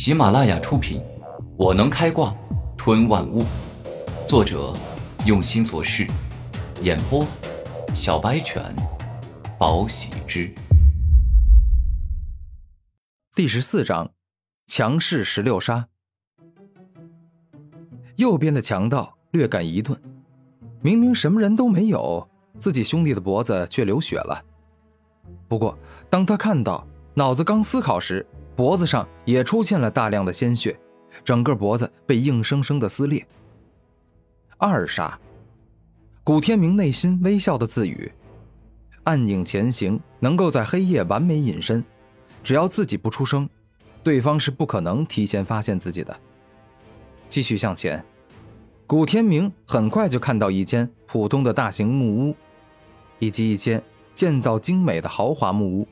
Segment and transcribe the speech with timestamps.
[0.00, 1.00] 喜马拉雅出品，
[1.56, 2.32] 《我能开挂
[2.76, 3.40] 吞万物》，
[4.28, 4.72] 作者
[5.26, 6.06] 用心做事，
[6.82, 7.26] 演播
[7.96, 8.62] 小白犬，
[9.58, 10.54] 宝喜之。
[13.34, 14.08] 第十四章，
[14.68, 15.88] 强势十六杀。
[18.14, 20.00] 右边的强盗略感一顿，
[20.80, 22.24] 明明什么人都没有，
[22.60, 24.40] 自己兄弟的脖子却流血了。
[25.48, 25.76] 不过，
[26.08, 28.24] 当他看到脑子刚思考时，
[28.58, 30.76] 脖子上也出现了大量的鲜血，
[31.22, 33.24] 整个脖子被硬生生的撕裂。
[34.56, 35.16] 二杀，
[36.24, 38.10] 古天明内心微笑的自语
[39.06, 41.84] ：“暗影前行，能够在黑夜完美隐身，
[42.42, 43.48] 只要自己不出声，
[44.02, 46.18] 对方是不可能提前发现自己的。”
[47.30, 48.04] 继续向前，
[48.88, 52.34] 古天明很快就看到一间普通的大型木屋，
[53.20, 53.80] 以及一间
[54.14, 55.86] 建造精美的豪华木屋。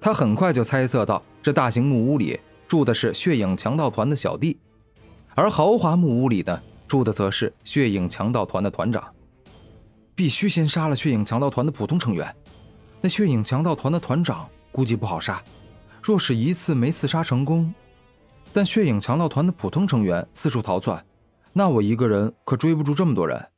[0.00, 4.58] 他很快就猜测到，这大型木屋里住的是血影强盗团的小弟，
[5.34, 9.14] 而豪华木屋里呢，住的则是血影强盗团的团长。
[10.14, 12.34] 必须先杀了血影强盗团的普通成员，
[13.02, 15.44] 那血影强盗团的团长估计不好杀。
[16.02, 17.74] 若是一次没刺杀成功，
[18.54, 21.04] 但血影强盗团的普通成员四处逃窜，
[21.52, 23.50] 那我一个人可追不住这么多人。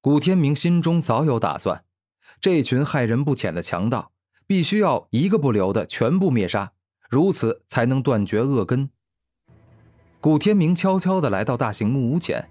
[0.00, 1.82] 古天明心中早有打算，
[2.40, 4.12] 这群害人不浅的强盗。
[4.46, 6.72] 必须要一个不留的全部灭杀，
[7.08, 8.90] 如此才能断绝恶根。
[10.20, 12.46] 古天明悄悄地来到大型木屋前，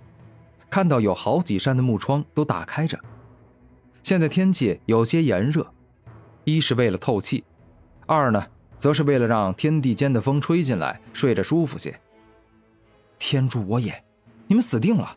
[0.70, 3.00] 看到有好几扇的木窗都打开着。
[4.02, 5.72] 现在天气有些炎热，
[6.44, 7.44] 一是为了透气，
[8.08, 12.00] 二呢，则是为了让天地间的风吹进来，睡着舒服些。
[13.20, 14.04] 天助我也！
[14.48, 15.16] 你们死定了！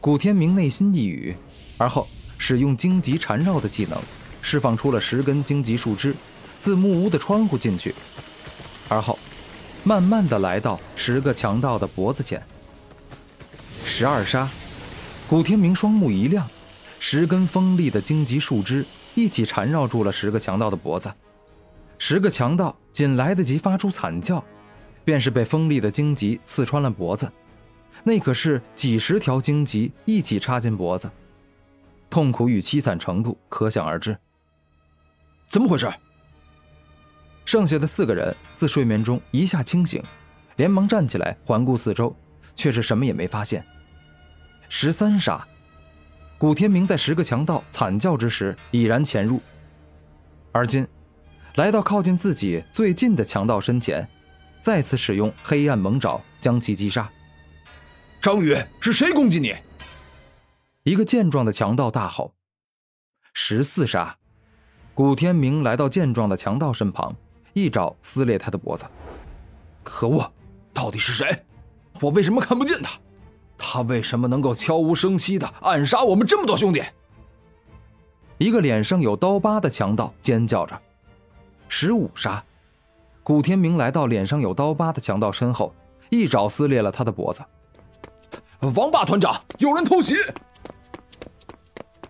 [0.00, 1.36] 古天明内心一语，
[1.76, 2.08] 而后
[2.38, 4.00] 使用荆棘缠绕的技能。
[4.42, 6.14] 释放出了十根荆棘树枝，
[6.60, 7.94] 自木屋的窗户进去，
[8.90, 9.18] 而后
[9.82, 12.40] 慢慢的来到十个强盗的脖子前。
[13.82, 14.46] 十二杀，
[15.26, 16.46] 古天明双目一亮，
[16.98, 21.10] 十根锋利的荆棘树枝一起缠绕住了十个强盗的脖子。
[21.96, 24.44] 十个强盗仅来得及发出惨叫，
[25.02, 27.32] 便是被锋利的荆棘刺穿了脖子。
[28.04, 31.10] 那可是几十条荆棘一起插进脖子，
[32.10, 34.18] 痛苦与凄惨程度可想而知。
[35.48, 35.90] 怎么回事？
[37.50, 40.00] 剩下的四个人自睡眠中一下清醒，
[40.54, 42.14] 连忙站起来环顾四周，
[42.54, 43.66] 却是什么也没发现。
[44.68, 45.44] 十三杀，
[46.38, 49.42] 古天明在十个强盗惨叫之时已然潜入，
[50.52, 50.86] 而今
[51.56, 54.08] 来到靠近自己最近的强盗身前，
[54.62, 57.10] 再次使用黑暗猛爪将其击杀。
[58.20, 59.52] 张宇，是谁攻击你？
[60.84, 62.32] 一个健壮的强盗大吼。
[63.34, 64.18] 十四杀。
[64.94, 67.16] 古天明来到健壮的强盗身旁，
[67.52, 68.84] 一爪撕裂他的脖子。
[69.82, 70.30] 可恶，
[70.72, 71.44] 到底是谁？
[72.00, 72.98] 我为什么看不见他？
[73.58, 76.82] 他为什么能够悄无声息的暗杀我们这么多兄弟？
[78.38, 80.80] 一个脸上有刀疤的强盗尖叫着。
[81.68, 82.42] 十五杀，
[83.22, 85.74] 古天明来到脸上有刀疤的强盗身后，
[86.08, 87.42] 一爪撕裂了他的脖子。
[88.74, 90.16] 王霸团长，有人偷袭！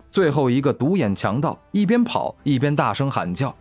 [0.09, 3.55] 最后一个独眼强盗一边跑一边大声喊叫，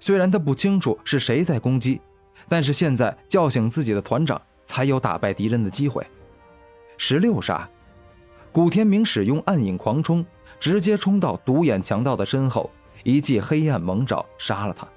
[0.00, 2.00] 虽然他不清楚是谁在攻击，
[2.48, 6.04] 但是现在叫醒自己的团长，才有打败敌人的机会。
[6.96, 7.68] 十六杀，
[8.50, 10.26] 古天明使用暗影狂冲，
[10.58, 12.70] 直接冲到独眼强盗的身后，
[13.04, 14.88] 一记黑暗猛爪杀了他。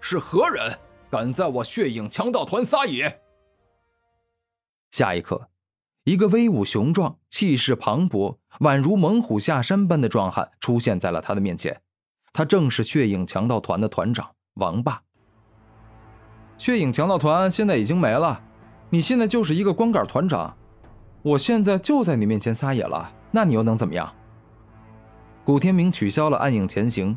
[0.00, 0.78] 是何人
[1.10, 3.20] 敢在我血影强盗团撒野？
[4.92, 5.48] 下一刻。
[6.04, 11.82] 一个威武雄壮、气势磅礴、宛如猛虎下山般的壮汉出现在了他的面前，
[12.36, 15.00] 他正是血影强盗团的团长王霸。
[16.58, 18.42] 血影强盗团现在已经没了，
[18.90, 20.54] 你现在就是一个光杆团长，
[21.22, 24.12] 我现在就在你面前撒野了，那你又能怎么样？
[25.46, 27.16] 古天明取消了暗影前行，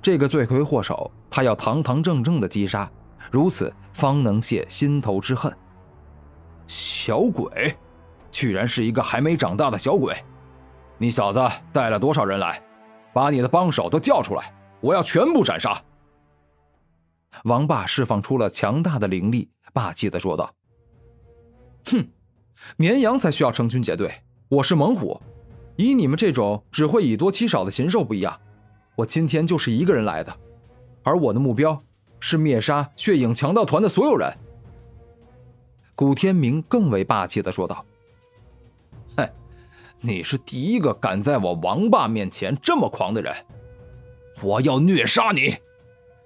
[0.00, 2.88] 这个罪魁祸首，他要堂堂正正的击杀，
[3.32, 5.52] 如此方能泄心头之恨。
[6.68, 7.74] 小鬼。
[8.30, 10.14] 居然是一个还没长大的小鬼！
[10.98, 11.40] 你小子
[11.72, 12.62] 带了多少人来？
[13.14, 15.80] 把你的帮手都叫出来，我要全部斩杀！
[17.44, 20.52] 王霸释放出了强大的灵力，霸气的说道
[21.86, 22.06] ：“哼，
[22.76, 24.12] 绵羊才需要成群结队，
[24.48, 25.20] 我是猛虎。
[25.76, 28.38] 以你们这种只会以多欺少的禽兽不一样，
[28.96, 30.36] 我今天就是一个人来的，
[31.02, 31.80] 而我的目标
[32.18, 34.36] 是灭杀血影强盗团的所有人。”
[35.94, 37.84] 古天明更为霸气的说道。
[40.06, 43.34] 你是第一个敢在我王霸面前这么狂的人，
[44.42, 45.56] 我要虐杀你，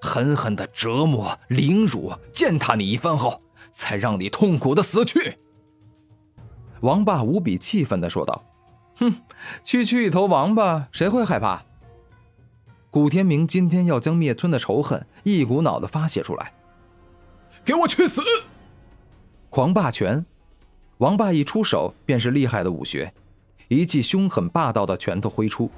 [0.01, 3.41] 狠狠的折磨、凌辱、践踏你一番后，
[3.71, 5.39] 才让你痛苦的死去。”
[6.83, 8.45] 王霸无比气愤的说道
[8.99, 9.15] ：“哼，
[9.63, 11.63] 区区一头王八，谁会害怕？”
[12.91, 16.53] 古天明今天要将灭吞的仇恨一股脑的发泄出来。
[17.65, 18.23] 给我去死！
[19.51, 20.27] 狂霸拳，
[20.97, 23.13] 王霸一出手便是厉害的武学，
[23.69, 25.71] 一记凶狠霸道的拳头挥出，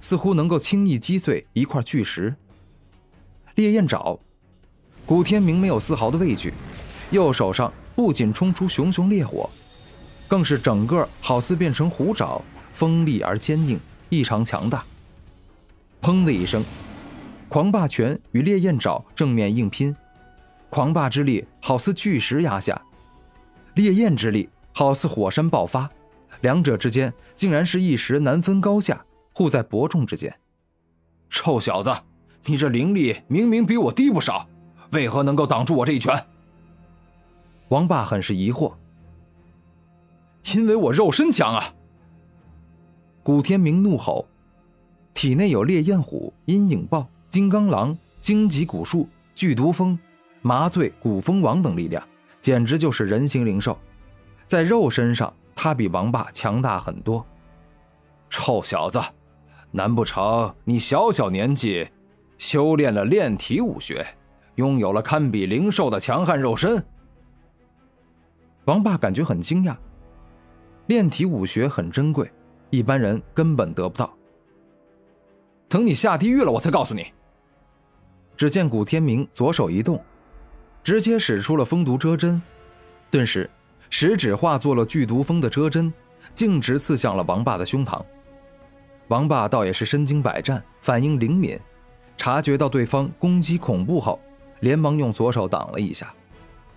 [0.00, 2.34] 似乎能够轻易击碎一块巨石。
[3.54, 4.18] 烈焰爪，
[5.04, 6.52] 古天明没有丝毫的畏惧，
[7.10, 9.48] 右手上不仅冲出熊熊烈火，
[10.28, 12.40] 更是整个好似变成虎爪，
[12.72, 13.80] 锋利而坚硬，
[14.10, 14.84] 异常强大。
[16.00, 16.62] 砰的一声，
[17.48, 19.96] 狂霸拳与烈焰爪正面硬拼，
[20.68, 22.80] 狂霸之力好似巨石压下，
[23.74, 25.90] 烈焰之力好似火山爆发，
[26.40, 30.34] 两者之间竟然是一时难分高下，互在伯仲之间。
[31.30, 31.92] 臭小子，
[32.44, 34.48] 你这灵力明明比我低不少，
[34.92, 36.26] 为何能够挡住我这一拳？
[37.68, 38.72] 王霸很是疑惑。
[40.54, 41.74] 因为我肉身强啊！
[43.22, 44.26] 古天明怒吼。
[45.12, 49.98] 体内有烈焰虎、阴影豹、金刚狼、荆棘古树、剧毒蜂、
[50.42, 52.02] 麻醉古蜂王等力量，
[52.40, 53.76] 简直就是人形灵兽。
[54.46, 57.26] 在肉身上，他比王霸强大很多。
[58.30, 59.00] 臭小子，
[59.72, 61.84] 难不成你小小年纪
[62.38, 64.06] 修炼了炼体武学，
[64.54, 66.80] 拥有了堪比灵兽的强悍肉身？
[68.66, 69.76] 王霸感觉很惊讶。
[70.86, 72.30] 炼体武学很珍贵，
[72.70, 74.14] 一般人根本得不到。
[75.68, 77.12] 等你下地狱了，我才告诉你。
[78.36, 80.00] 只见古天明左手一动，
[80.84, 82.40] 直接使出了风毒遮针，
[83.10, 83.50] 顿时
[83.90, 85.92] 食指化作了剧毒蜂的遮针，
[86.34, 88.02] 径直刺向了王霸的胸膛。
[89.08, 91.58] 王霸倒也是身经百战，反应灵敏，
[92.16, 94.20] 察觉到对方攻击恐怖后，
[94.60, 96.12] 连忙用左手挡了一下。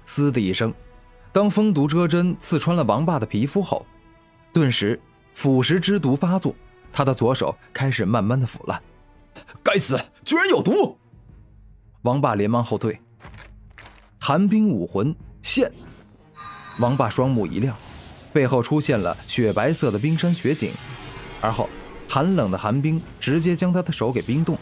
[0.05, 0.73] 嘶的一声，
[1.31, 3.85] 当蜂毒遮针刺穿了王霸的皮肤后，
[4.53, 4.99] 顿时
[5.33, 6.55] 腐蚀之毒发作。
[6.93, 8.81] 他的左手开始慢慢的腐烂，
[9.63, 10.97] 该死，居然有毒！
[12.01, 12.99] 王霸连忙后退。
[14.19, 15.71] 寒冰武魂现，
[16.79, 17.75] 王霸双目一亮，
[18.33, 20.71] 背后出现了雪白色的冰山雪景，
[21.41, 21.69] 而后
[22.07, 24.57] 寒冷的寒冰直接将他的手给冰冻，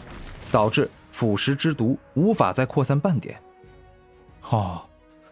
[0.52, 3.40] 导致腐蚀之毒无法再扩散半点。
[4.50, 4.82] 哦，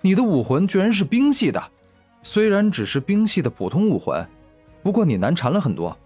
[0.00, 1.62] 你的武魂居然是冰系的，
[2.22, 4.26] 虽然只是冰系的普通武魂，
[4.82, 5.96] 不过你难缠了很多。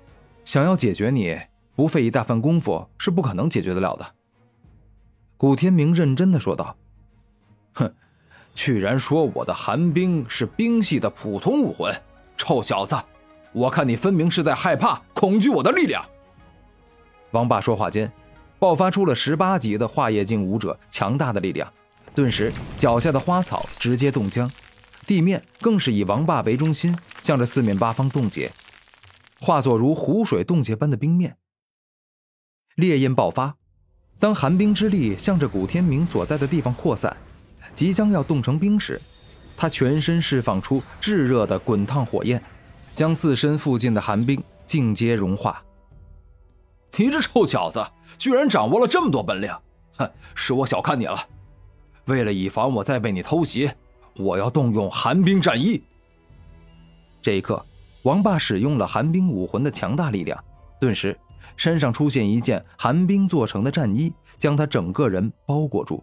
[0.45, 1.39] 想要解决你，
[1.77, 4.07] 不费一大番功夫是不可能解决得了的。”
[5.37, 6.77] 古天明认真的说道。
[7.75, 7.95] “哼，
[8.55, 11.95] 居然说我的寒冰是冰系的普通武魂，
[12.37, 12.97] 臭小子，
[13.53, 16.05] 我看你分明是在害怕、恐惧我的力量。”
[17.33, 18.13] 王霸说话间，
[18.59, 21.73] 爆发出了十八级的化液境武者强大的力量，
[22.15, 24.51] 顿时脚下的花草直接冻僵，
[25.07, 28.53] 地面更是以王霸为中心，向着四面八方冻结。
[29.41, 31.37] 化作如湖水冻结般的冰面，
[32.77, 33.57] 烈焰爆发。
[34.21, 37.17] 当寒冰之力向着古天明所在的地方扩散，
[37.75, 39.01] 即将要冻成冰时，
[39.57, 42.43] 他全身释放出炙热的滚烫火焰，
[42.95, 45.63] 将自身附近的寒冰尽皆融化。
[46.97, 47.85] 你这臭小子，
[48.19, 49.51] 居然掌握了这么多本领！
[49.97, 51.19] 哼，是我小看你了。
[52.07, 53.71] 为了以防我再被你偷袭，
[54.17, 55.83] 我要动用寒冰战衣。
[57.21, 57.65] 这一刻。
[58.03, 60.37] 王霸使用了寒冰武魂的强大力量，
[60.81, 61.17] 顿时
[61.57, 66.03] 身上出现一件寒冰做成的战衣，将他整个人包裹住。